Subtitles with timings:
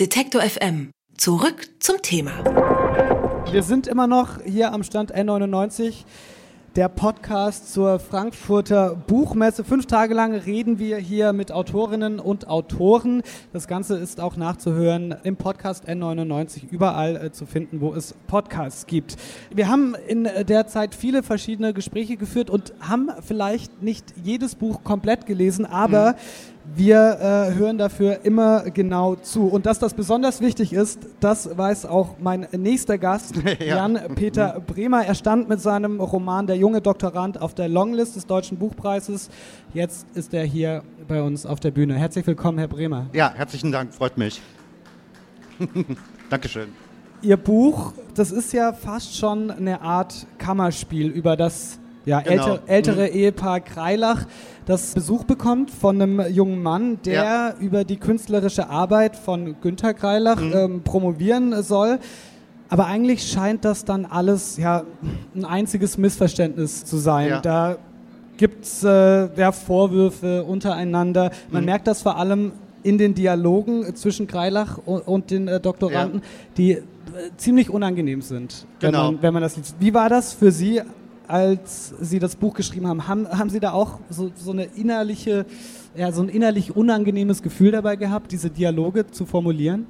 [0.00, 0.90] Detektor FM.
[1.18, 2.32] Zurück zum Thema.
[3.50, 6.06] Wir sind immer noch hier am Stand N99,
[6.76, 9.64] der Podcast zur Frankfurter Buchmesse.
[9.64, 13.22] Fünf Tage lang reden wir hier mit Autorinnen und Autoren.
[13.52, 18.86] Das Ganze ist auch nachzuhören im Podcast N99, überall äh, zu finden, wo es Podcasts
[18.86, 19.16] gibt.
[19.54, 24.84] Wir haben in der Zeit viele verschiedene Gespräche geführt und haben vielleicht nicht jedes Buch
[24.84, 29.48] komplett gelesen, aber mhm wir äh, hören dafür immer genau zu.
[29.48, 33.76] Und dass das besonders wichtig ist, das weiß auch mein nächster Gast, ja.
[33.76, 35.04] Jan-Peter Bremer.
[35.04, 39.28] Er stand mit seinem Roman Der junge Doktorand auf der Longlist des Deutschen Buchpreises.
[39.74, 41.94] Jetzt ist er hier bei uns auf der Bühne.
[41.94, 43.06] Herzlich willkommen, Herr Bremer.
[43.12, 44.40] Ja, herzlichen Dank, freut mich.
[46.30, 46.68] Dankeschön.
[47.22, 52.52] Ihr Buch, das ist ja fast schon eine Art Kammerspiel über das ja, genau.
[52.52, 53.16] älter, ältere mhm.
[53.16, 54.26] Ehepaar Kreilach,
[54.66, 57.54] das Besuch bekommt von einem jungen Mann, der ja.
[57.58, 60.52] über die künstlerische Arbeit von Günter Kreilach mhm.
[60.54, 61.98] ähm, promovieren soll.
[62.68, 64.84] Aber eigentlich scheint das dann alles ja,
[65.34, 67.28] ein einziges Missverständnis zu sein.
[67.28, 67.40] Ja.
[67.40, 67.76] Da
[68.38, 71.32] gibt es äh, ja, Vorwürfe untereinander.
[71.50, 71.66] Man mhm.
[71.66, 76.22] merkt das vor allem in den Dialogen zwischen Kreilach und, und den äh, Doktoranden,
[76.56, 76.82] die äh,
[77.36, 79.12] ziemlich unangenehm sind, wenn, genau.
[79.12, 79.76] man, wenn man das liest.
[79.78, 80.80] Wie war das für Sie
[81.28, 85.46] als Sie das Buch geschrieben haben, haben, haben Sie da auch so, so eine innerliche,
[85.94, 89.86] ja, so ein innerlich unangenehmes Gefühl dabei gehabt, diese Dialoge zu formulieren?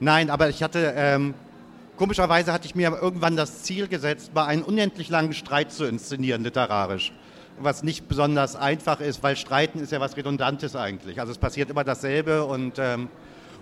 [0.00, 1.34] Nein, aber ich hatte, ähm,
[1.96, 6.42] komischerweise hatte ich mir irgendwann das Ziel gesetzt, mal einen unendlich langen Streit zu inszenieren,
[6.42, 7.12] literarisch.
[7.60, 11.20] Was nicht besonders einfach ist, weil Streiten ist ja was Redundantes eigentlich.
[11.20, 13.08] Also es passiert immer dasselbe und ähm,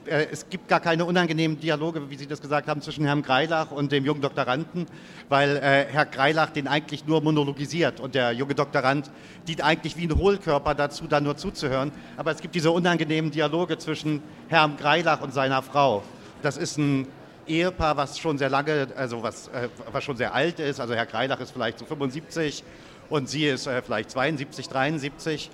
[0.06, 3.70] äh, es gibt gar keine unangenehmen Dialoge, wie Sie das gesagt haben, zwischen Herrn Greilach
[3.70, 4.86] und dem jungen Doktoranden,
[5.28, 9.11] weil äh, Herr Greilach den eigentlich nur monologisiert und der junge Doktorand
[9.47, 11.92] dient eigentlich wie ein Hohlkörper dazu, da nur zuzuhören.
[12.17, 16.03] Aber es gibt diese unangenehmen Dialoge zwischen Herrn Greilach und seiner Frau.
[16.42, 17.06] Das ist ein
[17.47, 20.81] Ehepaar, was schon sehr lange, also was, äh, was schon sehr alt ist.
[20.81, 22.62] Also Herr Greilach ist vielleicht so 75
[23.11, 25.50] und sie ist äh, vielleicht 72, 73.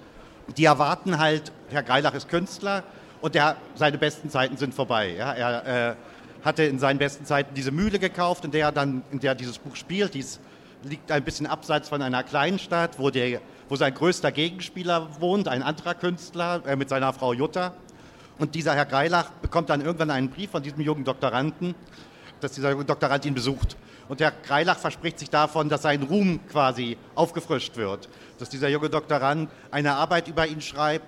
[0.57, 2.85] Die erwarten halt, Herr Greilach ist Künstler,
[3.21, 5.15] und der, seine besten Zeiten sind vorbei.
[5.17, 5.33] Ja?
[5.33, 5.95] Er äh,
[6.45, 9.59] hatte in seinen besten Zeiten diese Mühle gekauft, in der er dann, in der dieses
[9.59, 10.15] Buch spielt.
[10.15, 10.41] Dies
[10.85, 15.49] liegt ein bisschen abseits von einer kleinen Stadt, wo, der, wo sein größter Gegenspieler wohnt,
[15.49, 17.75] ein anderer Künstler äh, mit seiner Frau Jutta.
[18.39, 21.75] Und dieser Herr Greilach bekommt dann irgendwann einen Brief von diesem jungen Doktoranden,
[22.41, 23.77] dass dieser Doktorand ihn besucht.
[24.09, 28.09] Und Herr Greilach verspricht sich davon, dass sein Ruhm quasi aufgefrischt wird.
[28.39, 31.05] Dass dieser junge Doktorand eine Arbeit über ihn schreibt,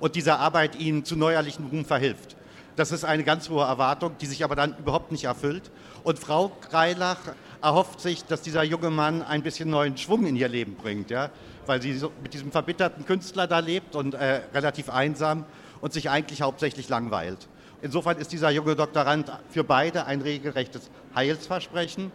[0.00, 2.36] und diese Arbeit ihnen zu neuerlichen Ruhm verhilft.
[2.76, 5.70] Das ist eine ganz hohe Erwartung, die sich aber dann überhaupt nicht erfüllt.
[6.04, 7.18] Und Frau Greilach
[7.60, 11.30] erhofft sich, dass dieser junge Mann ein bisschen neuen Schwung in ihr Leben bringt, ja?
[11.66, 15.44] weil sie so mit diesem verbitterten Künstler da lebt und äh, relativ einsam
[15.80, 17.48] und sich eigentlich hauptsächlich langweilt.
[17.82, 22.10] Insofern ist dieser junge Doktorand für beide ein regelrechtes Heilsversprechen.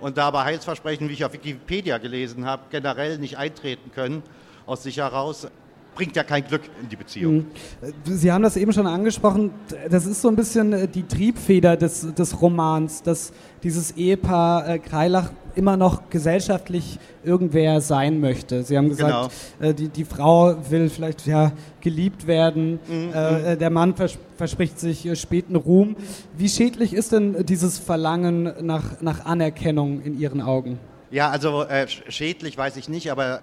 [0.00, 4.22] Und da aber Heilsversprechen, wie ich auf Wikipedia gelesen habe, generell nicht eintreten können,
[4.64, 5.48] aus sich heraus,
[5.98, 7.34] bringt ja kein Glück in die Beziehung.
[7.34, 7.46] Mhm.
[8.04, 9.50] Sie haben das eben schon angesprochen,
[9.90, 13.32] das ist so ein bisschen äh, die Triebfeder des, des Romans, dass
[13.64, 18.62] dieses Ehepaar äh, Kreilach immer noch gesellschaftlich irgendwer sein möchte.
[18.62, 19.70] Sie haben gesagt, genau.
[19.70, 21.50] äh, die, die Frau will vielleicht ja,
[21.80, 23.12] geliebt werden, mhm.
[23.12, 25.96] äh, der Mann vers verspricht sich äh, späten Ruhm.
[26.36, 30.78] Wie schädlich ist denn dieses Verlangen nach, nach Anerkennung in Ihren Augen?
[31.10, 33.40] Ja, also äh, schädlich weiß ich nicht, aber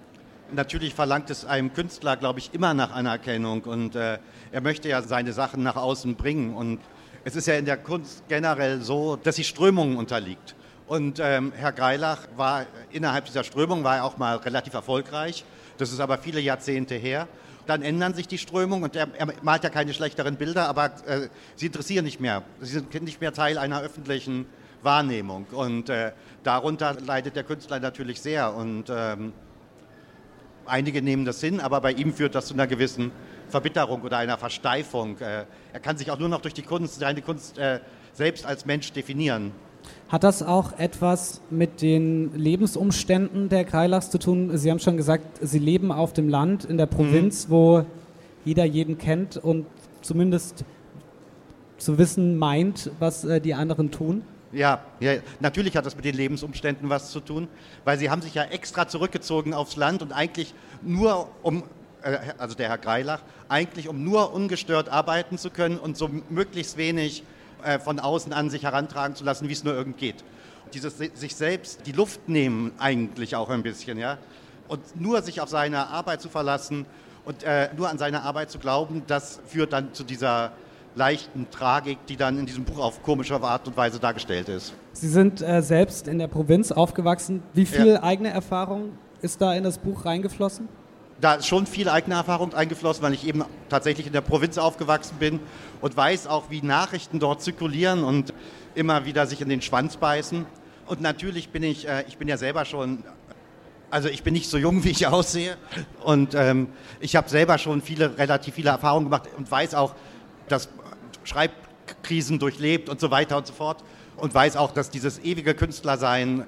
[0.52, 4.18] Natürlich verlangt es einem Künstler, glaube ich, immer nach Anerkennung und äh,
[4.52, 6.54] er möchte ja seine Sachen nach außen bringen.
[6.54, 6.78] Und
[7.24, 10.54] es ist ja in der Kunst generell so, dass sie Strömungen unterliegt.
[10.86, 15.44] Und ähm, Herr Greilach war innerhalb dieser Strömung war er auch mal relativ erfolgreich.
[15.78, 17.26] Das ist aber viele Jahrzehnte her.
[17.66, 21.28] Dann ändern sich die Strömungen und er, er malt ja keine schlechteren Bilder, aber äh,
[21.56, 22.44] sie interessieren nicht mehr.
[22.60, 24.46] Sie sind nicht mehr Teil einer öffentlichen
[24.82, 25.46] Wahrnehmung.
[25.50, 26.12] Und äh,
[26.44, 28.54] darunter leidet der Künstler natürlich sehr.
[28.54, 29.32] Und ähm,
[30.66, 33.12] Einige nehmen das hin, aber bei ihm führt das zu einer gewissen
[33.48, 35.18] Verbitterung oder einer Versteifung.
[35.18, 37.80] Äh, er kann sich auch nur noch durch die Kunst, seine Kunst äh,
[38.12, 39.52] selbst als Mensch definieren.
[40.08, 44.56] Hat das auch etwas mit den Lebensumständen der Kreilachs zu tun?
[44.56, 47.52] Sie haben schon gesagt, Sie leben auf dem Land, in der Provinz, mhm.
[47.52, 47.86] wo
[48.44, 49.66] jeder jeden kennt und
[50.02, 50.64] zumindest
[51.78, 54.22] zu wissen meint, was äh, die anderen tun?
[54.56, 57.46] Ja, ja, natürlich hat das mit den Lebensumständen was zu tun,
[57.84, 61.62] weil sie haben sich ja extra zurückgezogen aufs Land und eigentlich nur um,
[62.02, 63.20] äh, also der Herr Greilach,
[63.50, 67.22] eigentlich um nur ungestört arbeiten zu können und so möglichst wenig
[67.64, 70.24] äh, von außen an sich herantragen zu lassen, wie es nur irgend geht.
[70.72, 74.16] Dieses sich selbst die Luft nehmen eigentlich auch ein bisschen, ja,
[74.68, 76.86] und nur sich auf seine Arbeit zu verlassen
[77.26, 80.52] und äh, nur an seine Arbeit zu glauben, das führt dann zu dieser
[80.96, 84.74] leichten Tragik, die dann in diesem Buch auf komische Art und Weise dargestellt ist.
[84.92, 87.42] Sie sind äh, selbst in der Provinz aufgewachsen.
[87.52, 88.02] Wie viel ja.
[88.02, 90.68] eigene Erfahrung ist da in das Buch reingeflossen?
[91.20, 95.16] Da ist schon viel eigene Erfahrung eingeflossen, weil ich eben tatsächlich in der Provinz aufgewachsen
[95.18, 95.40] bin
[95.80, 98.34] und weiß auch, wie Nachrichten dort zirkulieren und
[98.74, 100.46] immer wieder sich in den Schwanz beißen.
[100.86, 103.04] Und natürlich bin ich, äh, ich bin ja selber schon
[103.88, 105.56] also ich bin nicht so jung, wie ich aussehe.
[106.02, 106.68] Und ähm,
[107.00, 109.94] ich habe selber schon viele, relativ viele Erfahrungen gemacht und weiß auch,
[110.48, 110.68] dass
[111.26, 113.84] Schreibkrisen durchlebt und so weiter und so fort.
[114.16, 116.44] Und weiß auch, dass dieses ewige Künstlersein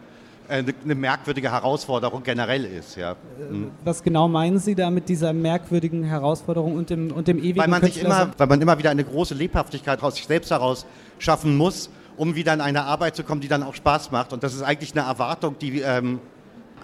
[0.48, 2.96] eine, äh, eine merkwürdige Herausforderung generell ist.
[2.96, 3.16] Ja.
[3.50, 3.70] Mhm.
[3.84, 7.68] Was genau meinen Sie da mit dieser merkwürdigen Herausforderung und dem, und dem ewigen weil
[7.68, 10.86] man sich immer, Weil man immer wieder eine große Lebhaftigkeit aus sich selbst heraus
[11.18, 14.32] schaffen muss, um wieder in eine Arbeit zu kommen, die dann auch Spaß macht.
[14.32, 16.20] Und das ist eigentlich eine Erwartung, die, ähm,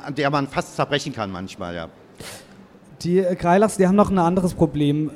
[0.05, 1.75] an der man fast zerbrechen kann manchmal.
[1.75, 1.89] Ja.
[3.03, 5.11] Die Greilachs, die haben noch ein anderes Problem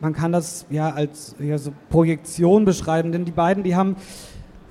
[0.00, 3.96] man kann das ja als ja, so Projektion beschreiben, denn die beiden, die haben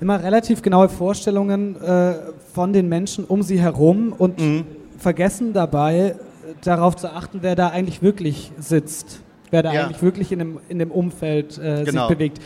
[0.00, 2.14] immer relativ genaue Vorstellungen äh,
[2.52, 4.64] von den Menschen um sie herum und mhm.
[4.98, 6.16] vergessen dabei
[6.62, 9.84] darauf zu achten, wer da eigentlich wirklich sitzt, wer da ja.
[9.84, 12.08] eigentlich wirklich in dem, in dem Umfeld äh, genau.
[12.08, 12.38] sich bewegt.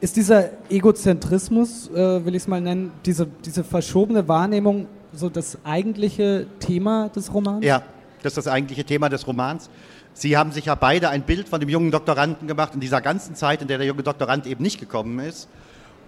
[0.00, 5.58] Ist dieser Egozentrismus, äh, will ich es mal nennen, diese, diese verschobene Wahrnehmung so das
[5.64, 7.64] eigentliche Thema des Romans?
[7.64, 7.82] Ja,
[8.22, 9.68] das ist das eigentliche Thema des Romans.
[10.12, 13.34] Sie haben sich ja beide ein Bild von dem jungen Doktoranden gemacht in dieser ganzen
[13.34, 15.48] Zeit, in der der junge Doktorand eben nicht gekommen ist.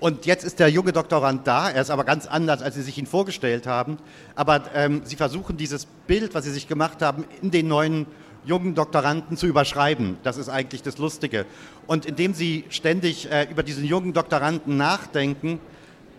[0.00, 2.98] Und jetzt ist der junge Doktorand da, er ist aber ganz anders, als Sie sich
[2.98, 3.98] ihn vorgestellt haben.
[4.34, 8.06] Aber ähm, Sie versuchen dieses Bild, was Sie sich gemacht haben, in den neuen
[8.44, 10.16] jungen Doktoranden zu überschreiben.
[10.24, 11.46] Das ist eigentlich das Lustige.
[11.86, 15.60] Und indem Sie ständig äh, über diesen jungen Doktoranden nachdenken,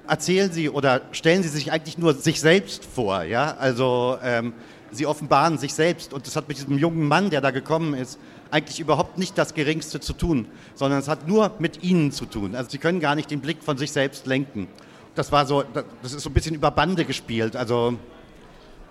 [0.07, 3.23] erzählen Sie oder stellen Sie sich eigentlich nur sich selbst vor.
[3.23, 3.57] Ja?
[3.57, 4.53] Also ähm,
[4.93, 6.13] sie offenbaren sich selbst.
[6.13, 8.19] Und das hat mit diesem jungen Mann, der da gekommen ist,
[8.51, 12.55] eigentlich überhaupt nicht das Geringste zu tun, sondern es hat nur mit ihnen zu tun.
[12.55, 14.67] Also sie können gar nicht den Blick von sich selbst lenken.
[15.15, 15.63] Das war so,
[16.01, 17.55] das ist so ein bisschen über Bande gespielt.
[17.55, 17.95] Also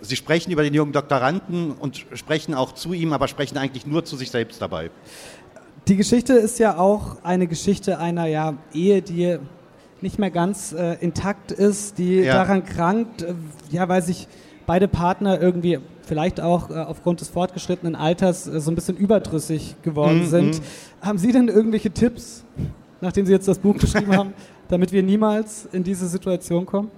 [0.00, 4.05] sie sprechen über den jungen Doktoranden und sprechen auch zu ihm, aber sprechen eigentlich nur
[4.05, 4.90] zu sich selbst dabei.
[5.88, 9.38] Die Geschichte ist ja auch eine Geschichte einer ja, Ehe, die
[10.00, 12.34] nicht mehr ganz äh, intakt ist, die ja.
[12.34, 13.34] daran krankt, äh,
[13.70, 14.28] ja, weil sich
[14.66, 19.76] beide Partner irgendwie vielleicht auch äh, aufgrund des fortgeschrittenen Alters äh, so ein bisschen überdrüssig
[19.82, 20.58] geworden mm, sind.
[20.58, 21.06] Mm.
[21.06, 22.44] Haben Sie denn irgendwelche Tipps,
[23.00, 24.34] nachdem Sie jetzt das Buch geschrieben haben,
[24.69, 26.90] damit wir niemals in diese Situation kommen?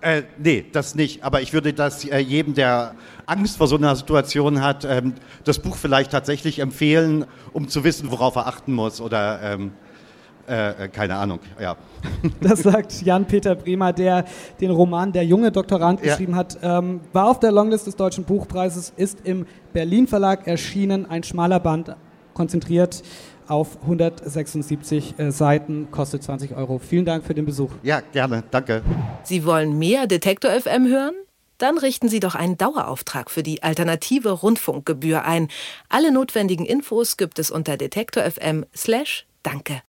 [0.00, 1.24] Äh, nee, das nicht.
[1.24, 2.94] Aber ich würde das äh, jedem, der
[3.26, 5.14] Angst vor so einer Situation hat, ähm,
[5.44, 9.87] das Buch vielleicht tatsächlich empfehlen, um zu wissen, worauf er achten muss oder ähm, äh,
[10.48, 11.76] äh, keine Ahnung, ja.
[12.40, 14.24] Das sagt Jan-Peter Bremer, der
[14.60, 16.10] den Roman Der junge Doktorand ja.
[16.10, 16.58] geschrieben hat.
[16.62, 21.60] Ähm, war auf der Longlist des Deutschen Buchpreises, ist im Berlin Verlag erschienen, ein schmaler
[21.60, 21.94] Band,
[22.34, 23.02] konzentriert
[23.48, 26.78] auf 176 äh, Seiten, kostet 20 Euro.
[26.78, 27.70] Vielen Dank für den Besuch.
[27.82, 28.82] Ja, gerne, danke.
[29.24, 31.14] Sie wollen mehr Detektor FM hören?
[31.58, 35.48] Dann richten Sie doch einen Dauerauftrag für die alternative Rundfunkgebühr ein.
[35.88, 39.82] Alle notwendigen Infos gibt es unter detektor.fm/danke.